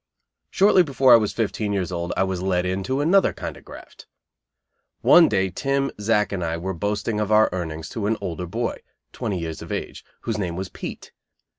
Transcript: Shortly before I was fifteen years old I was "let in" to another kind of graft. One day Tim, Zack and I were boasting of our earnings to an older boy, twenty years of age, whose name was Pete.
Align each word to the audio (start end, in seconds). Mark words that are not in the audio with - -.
Shortly 0.49 0.81
before 0.81 1.13
I 1.13 1.17
was 1.17 1.31
fifteen 1.31 1.73
years 1.73 1.91
old 1.91 2.11
I 2.17 2.23
was 2.23 2.41
"let 2.41 2.65
in" 2.65 2.81
to 2.85 3.01
another 3.01 3.33
kind 3.33 3.55
of 3.55 3.63
graft. 3.63 4.07
One 5.01 5.29
day 5.29 5.51
Tim, 5.51 5.91
Zack 6.01 6.31
and 6.31 6.43
I 6.43 6.57
were 6.57 6.73
boasting 6.73 7.19
of 7.19 7.31
our 7.31 7.49
earnings 7.51 7.87
to 7.89 8.07
an 8.07 8.17
older 8.19 8.47
boy, 8.47 8.79
twenty 9.13 9.37
years 9.37 9.61
of 9.61 9.71
age, 9.71 10.03
whose 10.21 10.39
name 10.39 10.55
was 10.55 10.69
Pete. 10.69 11.11